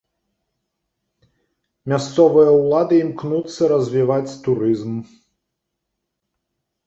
[1.91, 4.95] Мясцовыя ўлады імкнуцца развіваць турызм.